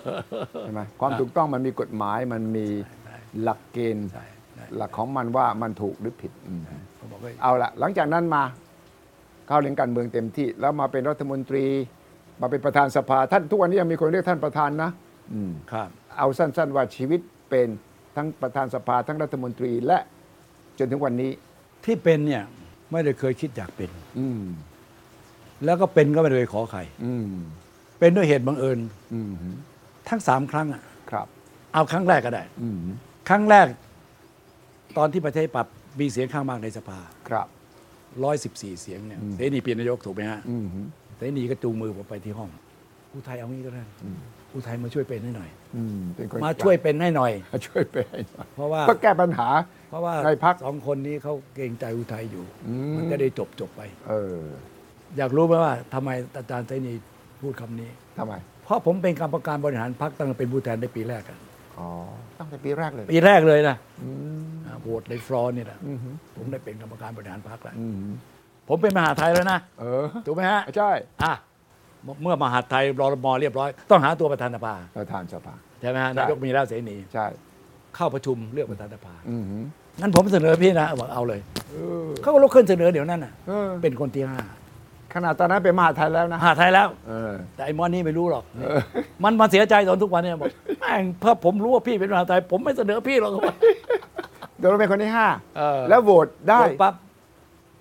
[0.61, 2.67] ใช่ไหมความถูกต้องมันมีกฎหมายมันมี
[3.05, 6.61] ใช่หลักเกณฑ์ ใช่ใช่ หลักของมันว่ามันถูกหรือผิดอืม
[6.97, 8.43] เขาบอกว่าเอาละหลังจากนั้นมา
[9.47, 11.65] เข้าเรื่องการเมืองเต็มที่ แล้วมาเป็นรัฐมนตรี
[12.41, 14.89] มาเป็นประธานสภาท่านทุกวันนี้ยังมีคนเรียกท่านประธานนะ
[15.33, 17.67] อืมครับ เอาสั้นๆว่าชีวิตเป็น
[18.15, 19.97] ทั้งประธานสภาทั้งรัฐมนตรีและ
[20.77, 21.31] จนถึงวันนี้
[21.85, 22.43] ที่เป็นเนี่ย
[22.91, 24.43] ไม่ได้เคยคิดอยากเป็น อืม
[25.65, 27.29] แล้วก็เป็นก็ไม่ได้เคยขอใคร อืม
[27.99, 28.79] เป็นด้วยเหตุบังเอิญ
[29.13, 29.31] อืม
[30.09, 31.27] ทั้งสามครั้งอะครับ
[31.73, 32.77] เอาครั้งแรกก็ได้ อืม
[33.29, 33.67] ครั้งแรก
[34.97, 35.67] ตอนที่ประเทศปรับ
[35.99, 37.47] มีเสียงข้างมากในสภา ครับ
[38.21, 40.65] 114 เสียงเนี่ยเสนีเปลี่ยนนายกถูกไหมฮะอืม
[41.17, 42.49] เสนีก็จูงมือผมไปที่ห้อง
[43.13, 43.83] อุทัยเอางี้ก็ได้
[44.53, 49.47] อุทัยมาช่วยเป็นให้หน่อยอืมเป็นคนมาช่วยเป็นให้หน่อยมาช่วยเป็นหน่อยเพราะว่าเพื่อแก้ปัญหา
[49.89, 54.41] เพราะว่าในพรรคสองคนนี้เขาเกรงใจอุทัยอยู่อืมมันก็ได้จบจบไปเออ
[55.17, 56.93] อยากรู้ไหมว่าทำไมอาจารย์เสนี
[57.41, 61.37] พูดคำนี้ทำไม เพราะผมเป็นกรรมการบริหารพรรคตั้งแต่เป็นผู้แทนในปีแรกอะ
[61.79, 61.89] อ๋อ
[62.39, 64.09] ตั้งแต่ปีแรกเลยปีแรกเลยนะอื
[64.43, 65.97] มอ่าโหวตในฟลอร์นี่นะอืม
[66.35, 67.95] ผมได้เป็นกรรมการบริหารพรรคแล้วอืม
[68.69, 70.91] ผมเป็นมหาไทยแล้วนะเออถูกไหมฮะใช่
[71.23, 71.33] อะ
[72.21, 77.25] เมื่อมหาไทยรอมอเรียบร้อย ต้องหาตัวประธานสภาประธานสภา ใช่ไหมฮะใช่ นายกมีแล้วเสนีใช่
[77.95, 79.43] เข้าประชุมเลือกประธานสภาอืม
[80.01, 81.39] งั้นผมเสนอพี่นะบอกเอาเลย
[81.71, 84.39] เออเขาก็ลุกขึ้นเสนอเดี๋ยวนั้นน่ะ เออเป็นคนที่ห้า
[85.13, 88.43] ขนาดตอนนั้นเป็นมหาไทยแล้วนะมหาไทยแล้ว เออ แต่ไอ้มอนนี่ไม่รู้หรอก
[89.23, 93.31] มันมาเสียใจตอนทุกวันเนี่ยบอกแม่งเพราะผมรู้ว่าพี่เป็นมหาไทย ผมไม่เสนอพี่หรอก
[94.59, 96.93] โดยเราเป็นคนที่ห้าเออ แล้วโหวตได้โหวตปั๊บ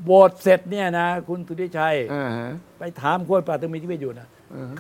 [0.05, 4.27] โหวตเสร็จเนี่ยนะ คุณสุทธิชัย อ่าฮะ ไปถามคนป่าตึงมีชีวิตอยู่นะ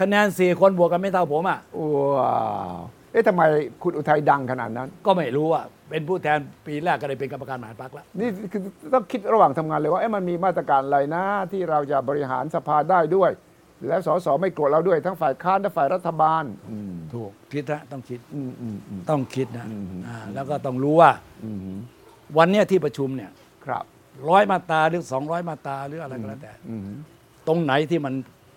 [0.01, 2.35] คะแนนสี่คนบวกกันไม่เท่าผมอะ ว้า
[2.77, 2.79] ว
[3.13, 3.43] เอ๊ะทำไม
[3.83, 8.61] คุณอุทัยดังขนาดนั้น ก็ไม่รู้อะเป็นผู้แทนปีแรกก็ได้เป็นกรรมการมหาพรรคแล้วนี่คือ
[8.95, 13.31] ต้องคิดระหว่างทำงานเลยว่าเอ๊ะมันมีมาตรการอะไรนะ ที่เราจะบริหารสภาได้ด้วย
[13.89, 21.11] แล้วสสไม่โกรธเราด้วยทั้งฝ่ายค้านและฝ่ายรัฐบาลอืมถูกคิดนะต้องคิดอืมอืมอืมต้องคิดนะอืมอ่าแล้วก็ต้องรู้ว่า
[21.45, 21.77] อืม
[22.39, 23.31] วันเนี้ยที่ประชุมเนี่ย
[23.65, 23.85] ครับ
[24.29, 26.89] ร้อยมาตราหรือสองร้อยมาตราหรืออะไรก็แล้วแต่ อืม
[27.49, 28.15] ตรงไหนที่มัน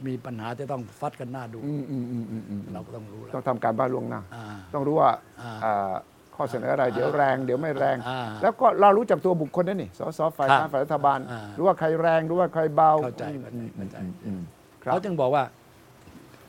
[0.07, 5.09] มีปัญหาจะต้องฟัดกันหน้าดูอืมอืมอืมอืมอืมเราก็ต้องรู้แล้ว ต้องทำการบ้านล่วงหน้า อ่า ต้องรู้ว่า
[5.41, 5.93] อ่าอ่า
[6.35, 14.41] ข้อเสนออะไร เดี๋ยวแรง เดี๋ยวไม่แรง อ่าแล้วก็เรารู้จักตัวบุคคลนั่นนี่สสฝ่ายครัค้านบฝ่ายรัฐบาล อ่า รู้ว่าใครแรงรู้ว่าใครเบาเข้าใจเข้าใจเข้าใจอืม
[14.83, 15.43] ครับเขาจึงบอกว่า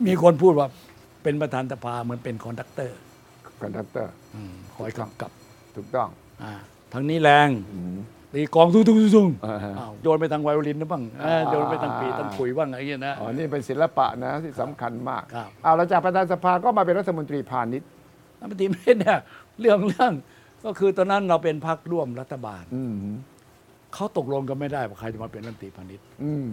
[0.07, 0.69] มีคนพูดว่า
[1.23, 5.31] เป็นประธานสภาเหมือนเป็น conductor conductor อืมคอยกำกับ
[5.77, 6.09] ถูกต้อง
[6.43, 6.53] อ่า
[6.93, 7.49] ทางนี้แรง
[8.37, 17.89] ตีกลองตุ้งตุ้งตุ้งตุ้งอ่าฮะ อ้าวโยนไปทางไวโอลินนะบ้างเออโยนไปทางปีทางขุยบ้างอะไรอย่างเงี้ยนะ อ๋อ นี่เป็นศิลปะนะที่สำคัญมากครับ เอาเราจากประธานสภาก็มาเป็นรัฐมนตรีพาณิชย์
[18.39, 19.19] รัฐมนตรีไม่เนี่ย
[19.61, 20.13] เรื่องเรื่อง
[20.65, 22.95] ก็คือตอนนั้นเราเป็นพรรคร่วมรัฐบาลอืม
[23.95, 26.47] เขาตกลงกันไม่ได้ว่าใครจะมาเป็นรัฐมนตรีพาณิชย์อืม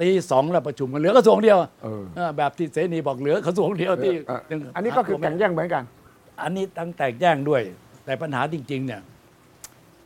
[0.00, 5.82] ตีสองแล้วประชุมกันเหลือกระทรวงเดียวเออ เออแบบที่เสนีบอกเหลือกระทรวงเดียวที่เออยังอันนี้ก็คือแข่งแย่งเหมือนกัน
[6.42, 7.62] อันนี้ตั้งแตกแย่งด้วย
[8.04, 9.00] แต่ปัญหาจริง ๆ เนี่ย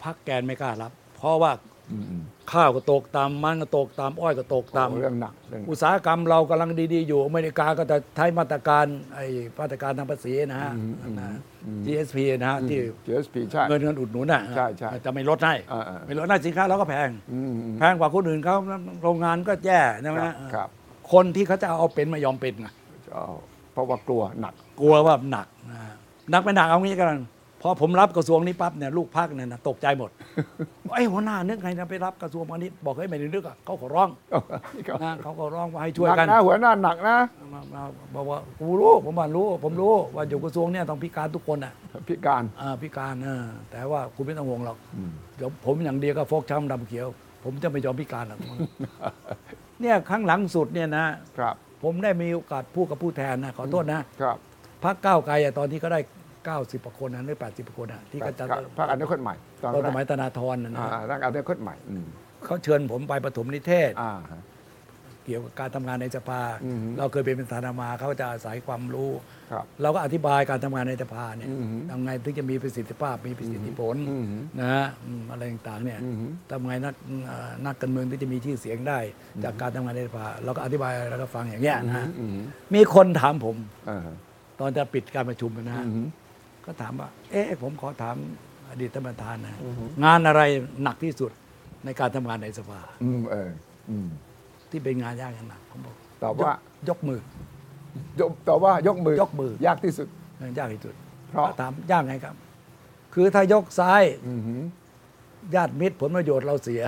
[0.04, 1.52] พรรคแกนไม่กล้ารับ เพราะว่า
[1.92, 9.26] อืมข้าวก็ตกตามมันก็ตกตามอ้อยก็ตกตามเรื่องหนักเรื่องอุตสาหกรรมเรากำลังดี ๆ อยู่อเมริกาก็จะใช้มาตรการไอ้
[9.61, 10.72] มาตรการทางภาษีนะฮะ
[11.20, 11.31] นะ
[11.87, 18.57] GSP นะฮะที่ GSP ใช่เงินเงินอุดหนุนอะใช่ใช่จะไม่ลดให้อ่าๆไม่ลดให้สินค้าเราก็แพงอืมอืมแพงกว่าคนอื่นเขา
[19.02, 20.68] โรงงานก็แย่ใช่ไหมครับฮะครับ
[21.12, 22.68] คนที่เขาจะเอาเป็นไม่ยอมเป็นไง
[23.12, 23.26] เอา
[23.72, 25.78] เพราะว่ากลัวหนัก กลัวว่าหนักนะ
[26.31, 27.20] หนักไปหนักเอางี้กัน
[27.62, 30.10] พอผมรับกระทรวงนี้ปั๊บเนี่ยลูกพักเนี่ยนะตกใจหมด
[30.94, 34.08] ไอ้ยหัวหน้านึกไงจะไปรับกระทรวงพาณิชย์บอกให้ยไม่ได้นึกอะเขาขอร้อง
[34.74, 37.18] นี่ก็นะเขาก็ร้องว่าให้ช่หวยนักกันนะหัวหน้าหนักนะ
[37.52, 37.82] มามา
[38.14, 41.72] บอกว่ากูรู้ผมว่ารู้ ผมรู้ว่าอยู่กระทรวงเนี่ยต้องพิการทุกคนอะ
[42.08, 44.78] พิการอ่าพิการเออแต่ว่าคุณไม่ต้องห่วงหรอก
[45.36, 47.06] เดี๋ยวผมอย่างเดียวก็ฟกช้ำดำเขียว
[47.44, 48.38] ผมจะไม่ยอมพิการหรอก
[49.80, 51.06] เนี่ยครั้งหลังสุดเนี่ยนะ
[51.38, 54.36] ครับ ผมได้มีโอกาสพูดกับผู้แทนนะขอโทษนะครับ
[54.84, 56.00] พรรคก้าวไกลอะตอนที่เขาได้
[56.46, 58.44] 90กว่าคนนะหรือ 80กว่าคนอะที่เขาจะ
[58.79, 62.07] พรรคอนาคตใหม่ตอนตอนแรสมัยกธนาธรนะนะอ่าร่างอนาคตใหม่อืม
[62.44, 64.42] เขาเชิญผมไปปฐมนิเทศ อ่าฮะ
[65.24, 69.11] เกี่ยวกับการทำงานในสภา อือฮึเราเคยเป็นประธานมาเขาจะอาศัยความรู้
[69.53, 76.94] ครับเราก็อธิบายการทำงานในสภาเนี่ยอือฮึทำไงถึงจะมีประสิทธิภาพมีประสิทธิผลอือฮึนะฮะอืมอะไรต่างๆเนี่ยอือฮึ ทำไงนัก
[77.27, 78.98] เอ่อนักการเมืองถึงจะมีชื่อเสียงได้
[79.44, 82.38] จากการทำงานในสภา เราก็อธิบายแล้วก็ฟังอย่างเงี้ยนะฮะอืม
[82.74, 83.57] มีคนถามผม
[83.90, 84.16] อ่าฮะ
[84.61, 86.07] ตอนจะปิดการประชุมนะฮะอืม
[86.68, 88.16] ก็ถามว่า เอ๊ะผมขอถาม
[88.70, 89.54] อดีตท่านประธานนะ
[90.04, 90.42] งานอะไร
[90.83, 91.31] หนักที่สุด
[91.85, 93.50] ในการทำงานในสภาอืมเออ
[93.90, 94.09] อืม
[94.70, 96.52] ที่เป็นงานยากอย่างหนักผมบอกตอบว่า
[96.88, 97.20] ยกมือ
[98.20, 100.09] ยกตอบว่ายกมือยกมือยากที่สุด
[100.59, 100.94] ยากที่สุด
[101.28, 102.35] เพราะก็ถามยากไงครับ
[103.14, 104.61] คือถ้ายกซ้ายอือหือ
[105.54, 106.83] ญาติมิตรผลประโยชน์เราเสีย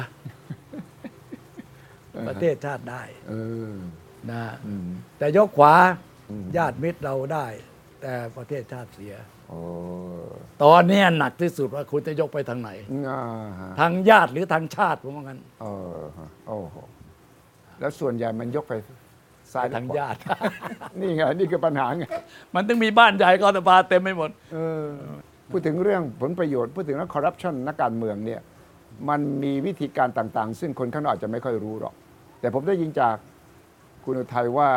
[2.29, 3.35] ประเทศชาติได้เอ
[3.71, 3.73] อ
[4.31, 4.87] นะอืม
[5.19, 5.75] แต่ยกขวา
[6.31, 7.47] อืมญาติมิตรเราได้
[8.03, 9.40] แต่ประเทศชาติเสียโอ้
[10.65, 12.71] ตอนเนี้ยหนักที่สุดว่าคุณจะยกไปทางไหน
[13.09, 13.21] อ่า
[13.61, 16.77] ฮะทางญาติหรือทางชาติผมว่างั้นเออฮะโอ้โห
[17.81, 18.73] แล้วส่วนใหญ่มันยกไป
[19.53, 20.19] ซ้ายหรือทางขวญาติ
[21.01, 22.05] นี่ไงนี่คือปัญหาไง
[22.55, 24.87] มันต้องมีบ้านใหญ่ก็สภาเต็มไปหมด เออ
[25.51, 28.41] พูดถึงเรื่องผลประโยชน์ พูดถึงเรื่องคอร์รัปชันนักการเมืองเนี่ย
[29.09, 31.95] มันมีวิธีการต่างๆ ซึ่งคนข้างนอกอาจจะไม่ค่อยรู้หรอก
[32.41, 33.17] แต่ผมได้ยินจาก
[34.05, 34.71] คุณอุทัยว่า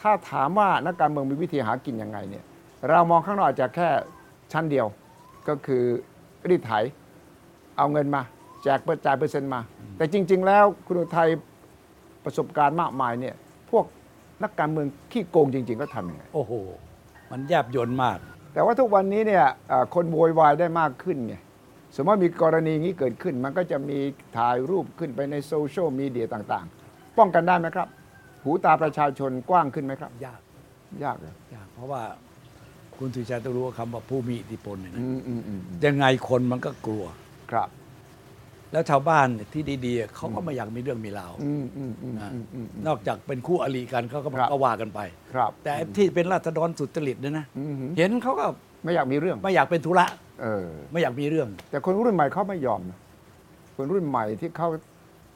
[0.00, 2.44] ถ้าถามว่านักการเมืองมีวิธีหากินยังไงเนี่ย
[2.88, 3.88] เรามองข้างนอกอาจจะแค่
[4.52, 4.86] ชั้นเดียว
[5.48, 5.82] ก็คือ
[6.48, 6.72] รีดไถ
[7.76, 8.22] เอาเงินมา
[8.62, 9.60] แจกเปิดจ่ายเปอร์เซ็นต์มา
[9.96, 11.28] แต่จริง ๆ แล้วคุณอุทัย
[12.24, 13.34] ประสบการณ์มากมายเนี่ย
[13.70, 13.84] พวก
[14.42, 16.52] นักการเมืองขี้โกงจริง ๆ ก็ทำยังไงโอ้โห
[17.30, 18.18] มันแยบยนต์มาก
[18.52, 21.34] แต่ว่าทุกวันนี้เนี่ยเอ่อคนโวยวายได้มากขึ้นไง
[21.94, 23.98] สมมติว่ามีกรณีนี้เกิดขึ้น มันก็จะมี
[24.38, 27.88] ถ่ายรูปขึ้นไปในโซเชียลมีเดียต่างๆ ป้องกันได้ไหมครับ
[28.42, 30.40] หูตาประชาชนกว้างขึ้นไหมครับ ยาก
[31.04, 32.02] ยากเลยยาก เพราะว่า
[33.02, 37.04] คุณสุชัยต้องรู้ว่าคำว่าผู้มีอิทธิพลเนี่ยนะอืมอืมอืมอืมยังไงคนมันก็กลัว
[37.50, 37.68] ครับ
[38.72, 45.00] แล้วชาวบ้านเนี่ยที่ดีๆเขาก็ไม่อยากมีเรื่องมีราวอืมอืมอืมนะอืมอืมอืม นอกจากเป็นคู่อริกันเขาก็ครับ ก็ว่ากันไป
[45.32, 48.46] ครับ แต่ไอ้ที่เป็นราษฎรสุจริตเนี่ยนะอืม เห็นเขาก็
[48.84, 50.06] ไม่อยากมีเรื่องไม่อยากเป็นธุระ
[50.42, 52.98] เออ ไม่อยากมีเรื่อง แต่คนรุ่นใหม่เขาไม่ยอมนะ
[53.76, 54.68] คนรุ่นใหม่ที่เขา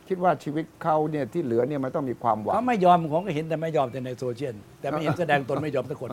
[0.09, 6.11] คิดว่าชีวิตเขาเนี่ยที่เหลือเนี่ยมันต้องมีความหวังเขาไม่ยอมผมก็เห็นแต่ไม่ยอมแต่ในโซเชียลแต่ไม่เห็นแสดงตนไม่ยอมสักคน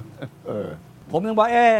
[0.48, 0.70] เออ
[1.12, 1.76] ผมถึงบอกเอ๊ะ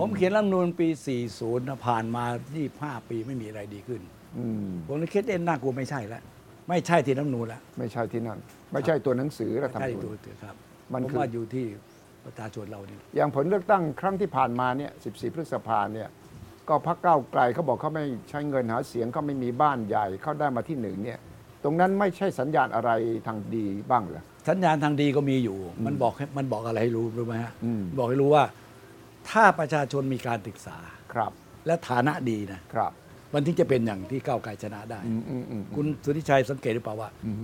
[0.00, 0.88] ผมเขียนรัฐธรรมนูญปี
[1.28, 2.24] 40นะผ่านมา
[2.66, 4.00] 25 ปีไม่มีอะไรดีขึ้น
[4.38, 6.22] อืมผมเลยคิดเอ็นน่ากลัวไม่ใช่แล้ว
[6.68, 8.38] ไม่ใช่ที่รัฐธรรมนูญแล้วไม่ใช่ที่นั่น
[8.72, 10.54] ไม่ใช่ตัวหนังสือรัฐธรรมใช่นูตัวญเถอะครับ
[10.92, 11.66] มันผมคือ ว่าอยู่ที่
[12.24, 16.08] ประชาชนเรานี่อย่างผลเลือกตั้งครั้งที่ผ่านมาเนี่ย 14 พฤษภาเนี่ย
[16.68, 21.18] ก็พักเก้าวไกลเขาบอกเขาไม่ใช้เงินหาเสียงเขาไม่มีบ้านใหญ่เขาได้มาที่หนึ่งเนี่ย
[21.64, 22.90] ตรงนั้นไม่ใช่สัญญาณอะไร
[23.26, 28.44] ทางดีบ้างเหรอ สัญญาณทางดีก็มีอยู่ มันบอกให้มันบอกอะไรให้รู้รู้ไหมฮะอืม บอกให้รู้ว่า
[29.30, 30.78] ถ้าประชาชนมีการศึกษา
[31.12, 31.32] ครับ
[31.66, 32.92] และฐานะดีนะครับ
[33.32, 37.36] มันถึงจะเป็นอย่างที่ก้าวไกลชนะได้ อืมอืมอืมคุณสุทธิชัยสังเกตหรือเปล่าว่าอืม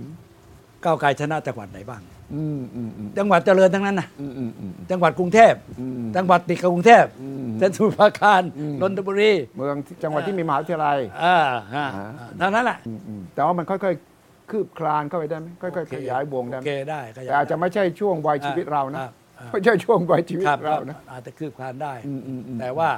[0.85, 2.01] ก้าวไกลชนะจังหวัดไหนบ้าง
[2.33, 8.41] อืมอืมอืมจังหวัดเจริญทั้งนั้นนะอืมอืมอืม จังหวัดกรุงเทพอืมจังหวัดติดกับกรุงเทพอืมเส้นสมุทรปราการ
[8.81, 11.37] นนทบุรีเมืองที่จังหวัดที่มีมหาวิทยาลัยอ่า
[11.75, 14.08] ฮะอ่าเท่านั้นแหละอืมแต่ว่ามันค่อยๆ
[14.51, 19.09] คืบคลานเข้าไปได้ไหมค่อยๆขยายวงได้โอไหมเคได้ขยายแต่อาจจะไม่ใช่ช่วงวัยชีวิตเรานะอ่า
[19.39, 22.89] อ่าไม่ใช่ช่วงวัยชีวิตครับเรานะอาจจะคืบคลานได้อืมอืมอืมแต่ว่า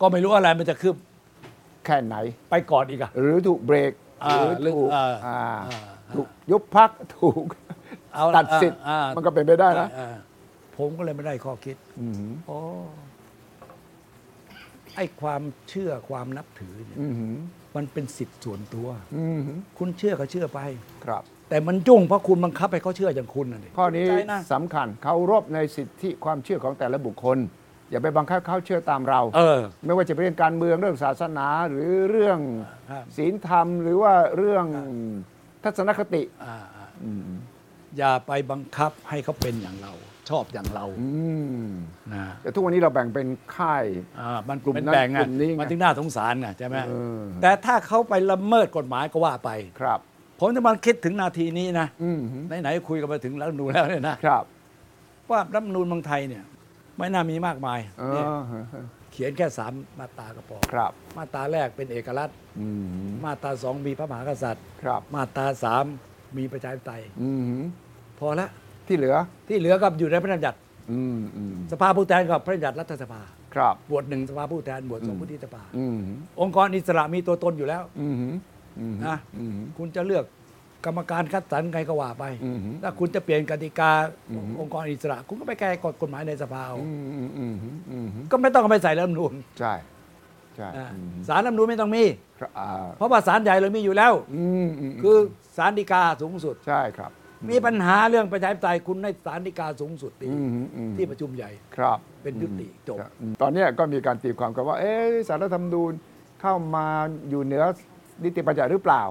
[0.00, 0.96] ก็ไม่รู้อะไรมันจะคืบ
[1.84, 2.16] แค่ไหน
[2.50, 3.92] ไปก่อนอีกอะหรือถูกเบรก
[4.24, 5.78] อ่าหรือถูกหรืออ่าอ่าอ่า
[6.14, 7.44] ถูกยุบพักถูก
[8.14, 10.16] เอาตัดสิทธิ์อ่ามันก็เป็นไปได้นะอ่า
[10.76, 12.58] ผมก็เลยไม่ได้ข้อคิดอืมโอ้
[14.96, 17.06] ไอ้ความเชื่อความนับถือเนี่ยอื
[17.78, 19.40] มมันเป็นสิทธิ์ส่วนตัวอืม
[19.78, 20.60] คุณเชื่อก็เชื่อไป
[21.04, 27.38] ครับ แต่มันยุ่งเพราะคุณบังคับให้เขาเชื่ออย่างคุณน่ะดิข้อนี้เข้าใจนะสำคัญเคารพในสิทธิความเชื่อของแต่ละบุคคล
[27.90, 32.38] อย่าไปบังคับเขาเชื่อตามเรา เออ ไม่ว่าจะเป็นเรื่องการเมืองเรื่องศาสนาหรือเรื่อง
[32.90, 34.64] ครับศีลธรรม หรือว่าเรื่อง
[35.64, 36.86] ทัศนคติ อ่าอ่า
[37.98, 39.92] อย่าไปบังคับให้เขาเป็นอย่างเรา
[40.30, 41.08] ชอบอย่างเราอื
[41.60, 41.64] ม
[42.14, 43.84] นะแต่ทุกวันนี้เราแบ่งเป็นค่าย
[44.20, 49.98] อ่ามันกลุ่มเป็นนั้นแบ่งไงกลุ่มนี้ไงมันถึงน่าสงสารไงใช่ไหมเออแต่ถ้าเขาไปละเมิดกฎหมายก็ว่าไปครับ
[50.40, 52.20] ผมจะมาคิดถึงนาทีนี้นะอืม
[52.62, 54.44] ไหนๆคุยกันมาถึงรัฐธรรมนูญแล้วเนี่ยนะครับ
[55.30, 56.44] ว่ารัฐธรรมนูญเมืองไทยเนี่ย
[56.98, 58.76] ไม่น่ามีมากมายเอเนี่ยอ
[59.12, 62.68] เขียนแค่สามมาตราก็พอครับ มาตราแรกเป็นเอกรัฐอื
[63.06, 65.84] มมาตราสองมีพระมหากษัตริย์ ครับ มาตราสาม
[66.38, 67.60] มีประชาธิปไตยอืม
[68.18, 68.48] พอละ
[68.88, 69.16] ที่เหลือ
[69.48, 70.58] ที่เหลือก็อยู่ในพระราชบัญญัติ
[70.92, 73.20] อืมอืมสภาผู้แทนกับพระราชบัญญัติรัฐสภา
[73.54, 75.98] ครับ บวชหนึ่งสภาผู้แทนบวชสองวุฒิสภา อืม
[76.40, 78.14] องค์กรอิสระมีตัวตนอยู่แล้วอืม
[78.80, 80.24] อืมนะอืม คุณจะเลือก
[80.86, 83.90] กรรมการคัดสรรใครก็ว่าไปอืม ถ้าคุณจะเปลี่ยนกติกา
[84.60, 87.54] องค์กรอิสระ คุณก็ไปแก้กฎกฎหมายในสภาเอาอืมอืมอืม
[87.90, 89.74] อืมก็ไม่ต้องเอาไปใส่รัฐธรรมนูญใช่
[90.56, 92.04] ใช่อ่าอืมศาลรัฐธรรมนูญไม่ต้องมี
[92.38, 95.16] ครับอ่าเพราะว่าศาลใหญ่เรามีอยู่แล้ว อืมอืมคือ
[95.56, 97.10] ศาลฎีกาสูงสุด ใช่ครับ
[97.50, 105.92] มีปัญหาเรื่องประชาธิปไตยคุณให้ศาลฎีกาสูงสุดตีอืมอืม ที่ประชุมใหญ่ครับเป็นยุติจบ อืมตอนเนี้ยก็มีการตีความกันว่า เอ๊ะสารรัฐธรรมนูญ
[106.40, 106.86] เข้ามา
[107.30, 107.64] อยู่เหนือ
[108.24, 109.02] นิติบัญญัติหรือเปล่า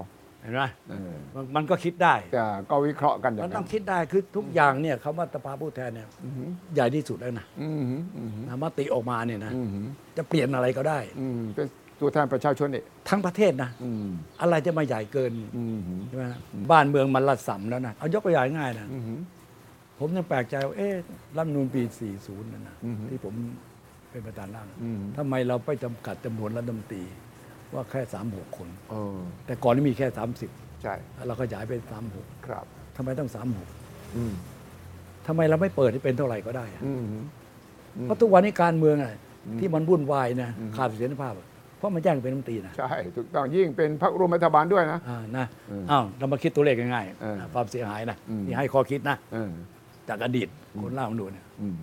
[0.42, 6.08] เห็นไหมเออมันมันก็คิดได้แต่ก็วิเคราะห์กันอย่ามันงต้นั้อนงคิดได้คือทุกอย่างเนี่ยคำว่าสภาผู้แทนเนี่ย
[6.74, 7.82] ใหญ่ที่สุดแล้วนะอืม
[8.16, 9.68] อืมมติออกมาเนี่ยนะ อืม
[10.16, 11.66] จะเปลี่ยนอะไรก็ได้ อืมเป็น
[12.00, 14.08] ตัวแทนประชาชนนี่ทั้งประเทศนะอืม
[14.40, 16.24] อะไรจะมาใหญ่เกินอืมใช่ไหม
[16.70, 19.02] บ้านเมืองมันระสำแล้วนะเอายกตัวอย่างง่ายๆนะอืม
[19.98, 20.94] ผมยังแปลกใจว่าเอ๊ะ
[21.36, 21.82] รัฐธรรมนูญปี
[22.16, 23.34] 40 นั่นนะอือฮึที่ผม
[24.10, 27.04] เป็นประธานร่างอืมทำไมเราไปจำกัดจำนวนรัฐมนตรี
[27.74, 30.06] ว่าแค่ 36 คนเออแต่ก่อนนี้มีแค่
[30.82, 31.80] ใช่30เราขยายเป็น
[32.14, 33.30] 36 ครับทำไมต้อง
[34.16, 34.32] อืม
[34.84, 37.02] 36ทำไมเราไม่เปิดให้เป็นเท่าไหร่ก็ได้อะอืม
[38.02, 39.12] เพราะทุกวันนี้การเมืองอะ
[39.46, 41.47] อืมที่มันวุ่นวายนะอืมขาดเสถียรภาพอะ
[41.78, 49.50] เพราะมันแย่งเป็นรัฐมนตรีนะใช่ถูกต้องยิ่งเป็นพรรคร่วมรัฐบาลด้วยนะอ่านะอืมอ้าวเรามาคิดตัวเลขง่ายเออๆนะความเสียหายนะอืมที่ให้ข้อคิดนะ เออ
[50.08, 50.48] จากอดีต
[50.80, 51.76] คนร่างรัฐธรรมนูญเนี่ยอืม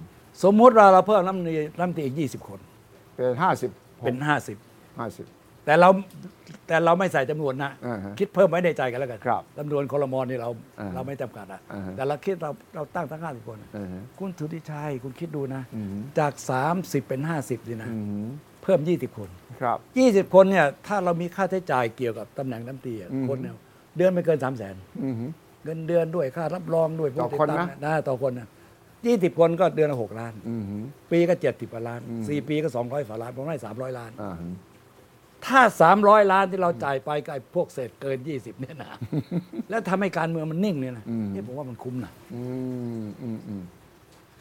[0.44, 2.60] สมมุติว่าเราเพิ่มรัฐมนตรีรัฐมนตรีอีก 20 คน
[3.16, 3.72] เป็นห้าสิบ
[4.06, 4.58] เป็นห้าสิบ
[4.98, 5.90] 50แต่เรา
[6.68, 16.34] แต่เราไม่ใส่จำนวนนะ อ่าฮะคิดเพิ่มไว้ในใจกันแล้วกันครับจำนวนคอรมอนี่เราอ่าเราไม่จำกัดอะอ่าฮะ แต่เราคิดเราเราตั้งทั้ง50คนอะเออฮะคุณสุทธิชัยคุณคิดดูนะ อืม จาก
[16.72, 18.28] 30 เป็น 50นี่นะ อืม
[18.66, 19.30] เพิ่ม 20 คน
[19.62, 19.78] ครับ
[20.28, 23.56] 20 คนเนี่ยถ้าเรามีค่าใช้จ่ายเกี่ยวกับตำแหน่งน้ำตรีอะอืม คนเนี่ย
[23.98, 25.16] เดือนไม่เกิน 3 0 0 0 0นอืม
[25.64, 28.48] เงินเดือนด้วยค่ารับรองด้วยต่อผู้ติดคนตามนะ นะต่อคนนะ
[28.94, 30.64] 20 คนก็เดือนละ6ล้าน อืม
[31.12, 34.50] ปีก็ 70กว่าล้าน อืม 4 ปีก็ 200ฝาล้านผมให้300 ล้าน อ่าฮะ
[35.46, 35.62] ถ้า
[35.96, 38.92] 300 ล้านที่เราจ่ายไปกับไอ้พวกเศษเกิน 20 เนี่ยนะ
[39.70, 42.44] แล้วทำให้การเมืองมันนิ่งเนี่ยนะนี่ผมว่ามันคุ้มนะอื
[43.04, 43.64] มอืมอืม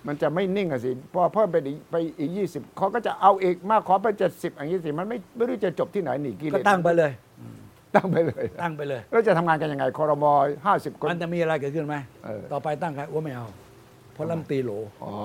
[0.06, 7.12] มันจะไม่นิ่งอะสิ พอเพิ่มไปอีกไปอีกยี่สิบเขาก็จะเอาอีกมาขอไปเจ็ดสิบอย่างนี้สิมันไม่ไม่รู้จะจบที่ไหนหนีกิเลก็สตั้งไปเลย
[7.96, 10.32] ตั้งไปเลยตั้งไปเลย แล้วจะทำงานกันยังไงคอรมอ
[10.66, 13.46] ห้าสิบคน มันจะมีอะไรเกิดขึ้นไหม เออ ต่อไปตั้งใครว่าไม่เอา
[14.14, 14.70] เพราะลำตีโหล
[15.04, 15.16] อ๋อ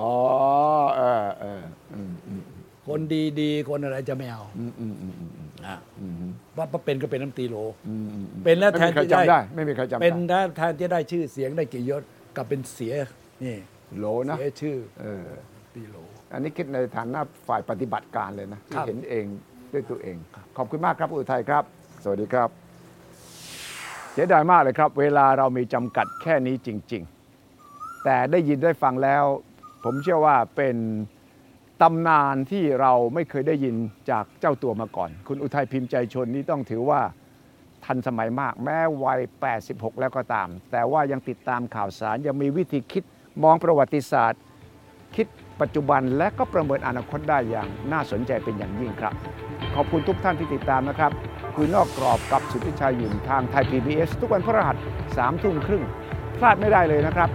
[0.96, 1.62] เออเออ
[1.94, 2.42] อืมอืม
[2.88, 3.00] คน
[3.40, 7.56] ดีๆ คนอะไรจะไม่เอาอืมอืมอืมอืมอืมอะอืมว่าเพราะเป็นก็เป็นลำตีโหล
[7.88, 12.02] อืมอืมเป็นแล้วไม่แทนมีใครที่ได้จำได้ ไม่มีใครจำได้เป็นแล้วแทนที่ได้ชื่อเสียงได้กี่ยศ
[12.36, 12.92] กลับเป็นเสีย
[13.44, 13.56] นี่
[13.98, 15.26] โหลนะ เสียชื่อเออ
[15.74, 15.96] ตีโหล
[16.32, 19.24] อันนี้คิดในฐานะฝ่ายปฏิบัติการเลยนะคที่รับ เห็นเอง
[19.72, 20.16] ด้วยตัวเอง
[20.56, 21.64] ขอบคุณมากครับอุทัยครับ
[22.04, 22.48] สวัสดีครับ
[24.12, 27.02] เสียดายมากเลยครับ เวลาเรามีจำกัดแค่นี้จริง
[27.48, 29.24] ๆ แต่ได้ยินได้ฟังแล้ว
[29.84, 30.76] ผมเชื่อว่าเป็น
[31.82, 33.76] ตำนานที่เราไม่เคยได้ยิน
[34.10, 37.00] จากเจ้าตัวมาก่อน คุณอุทัยพิมพ์ใจชนนี่ต้องถือว่า
[37.84, 39.20] ทันสมัยมากแม้วัย
[39.60, 43.04] 86 แล้วก็ตาม แต่ว่ายังติดตามข่าวสารยังมีวิธีคิด
[43.42, 44.40] มองประวัติศาสตร์
[45.16, 45.26] คิด
[45.60, 49.14] ปัจจุบันและก็ประเมินอนาคตได้อย่างน่าสนใจเป็นอย่างยิ่งครับ
[49.74, 51.12] ขอบคุณทุกท่านที่ติดตามนะครับ
[51.54, 54.76] คุยนอกกรอบกับสุทธิชัยหยุ่นทางไทย PBS ทุกวันพฤหัส
[55.08, 55.82] 3ทุ่มครึ่ง
[56.38, 57.30] พลาดไม่ได้เลยนะครับ